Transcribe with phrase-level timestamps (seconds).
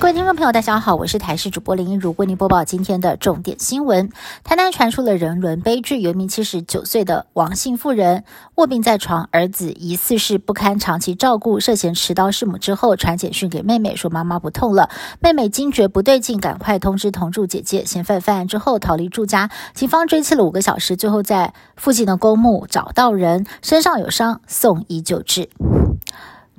[0.00, 4.08] 各位听众朋友，大家好，我是台视主播林一如，为您播报今天的重点新闻。
[4.42, 8.24] 台南传出了人伦悲剧，有名七十九岁的王姓妇人
[8.54, 14.88] 卧病在床，儿子疑似是不堪长期照顾，涉嫌持刀弑母之后，传简讯给妹妹说妈妈不痛了。
[15.20, 17.84] 妹妹惊觉不对劲，赶快通知同住姐姐。
[17.84, 25.50] 嫌犯犯案之后逃离住家，警方追缉了五个小时，最后在附近的公墓找到人，身上有伤，送医救治。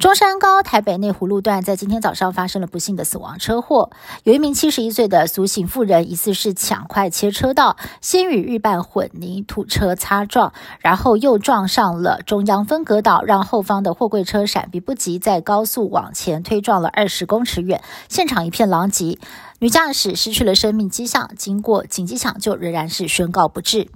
[0.00, 3.90] 中山高台北内湖路段在今天早上发生了不幸的死亡车祸，
[4.24, 19.18] 有一名七十一岁的苏姓妇人疑似是抢快切车道，先与预拌混凝土车擦撞，然后又撞上了中央分隔岛，让后方的货柜车闪避不及，在高速往前推撞了二十公尺远，现场一片狼藉，
[19.58, 23.88] 女驾驶失去了生命迹象，经过紧急抢救，仍然是宣告不治。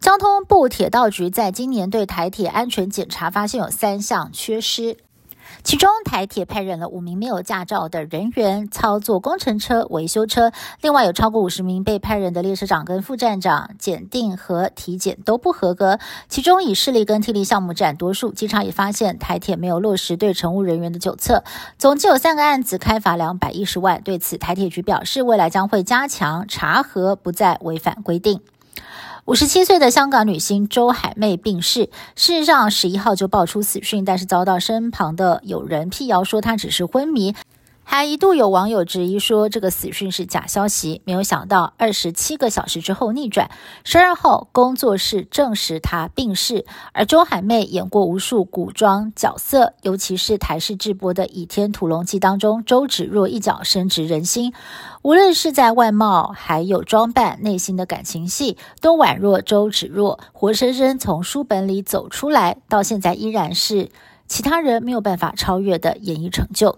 [0.00, 4.98] 交通部铁道局在今年对台铁安全检查发现有三项缺失，
[5.64, 18.32] 其中台铁派任了五名没有驾照的人员操作工程车、维修车，另外有超过五十名被派任的列车长跟副站长检定和体检都不合格，其中以视力跟听力项目占多数。
[18.32, 21.42] 经常也发现台铁没有落实对乘务人员的检测，
[21.78, 24.02] 总计有三个案子开罚两百一十万。
[24.02, 28.40] 对此，台铁局表示，未来将会加强查核，不再违反规定。
[29.26, 37.34] 五十七岁的香港女星周海媚病逝，事实上十一号就爆出死讯，但是遭到身旁的友人辟谣说她只是昏迷。
[37.88, 43.48] 还一度有网友质疑说这个死讯是假消息，没有想到二十七个小时之后逆转。
[43.84, 54.52] 十二号工作室证实她病逝，而周海媚演过无数古装角色，尤其是台视直播的《倚天屠龙记》当中，周芷若一角深植人心。
[55.02, 63.90] 无论是在外貌还有装扮，内心的感情戏都宛若周芷若，活生生从书本里走出来，到现在依然是
[64.26, 66.76] 其他人没有办法超越的演艺成就。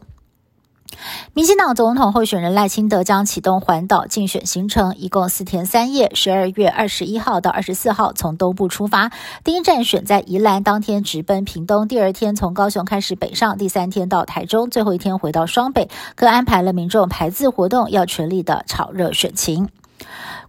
[1.35, 6.11] 民进党总统候选人赖清德将启动环岛竞选行程，一共四天三夜。
[6.15, 9.11] 十二月二十一号到二十四号从东部出发，
[9.45, 15.89] 第一站选在宜兰，当天直奔屏东，第二天从高雄开始北上，第三天到台中，最后一天回到双北。
[16.15, 19.69] 各安排了民众排字活动，要全力的炒热选情。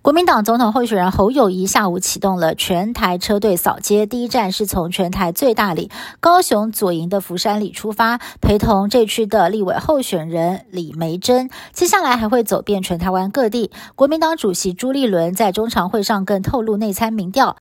[0.02, 11.50] 国民党总统候选人侯友谊下午启动了全台车队扫街，第一站是从全台最大里高雄左营的福山里出发，陪同这区的立委候选人李梅珍。
[11.74, 13.72] 接下来还会走遍全台湾各地。
[13.96, 17.58] 国民党主席朱立伦在中常会上更透露内参民调。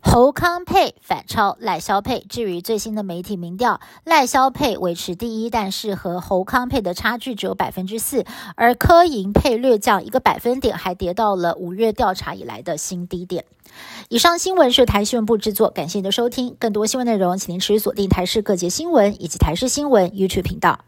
[0.00, 2.24] 侯康配反超赖萧配。
[2.28, 8.24] 至于最新的媒体民调，赖萧配维持第一，但是和侯康配的差距只有百分之四，
[8.56, 13.44] 而柯银配略降一个百分点，还跌到了五月调查以来的新低点。
[14.08, 16.56] 以上新闻是台新闻部制作，感谢您的收听。
[16.58, 20.87] 更多新闻内容，请您持续锁定台视各界新闻以及台视新闻 YouTube 频道。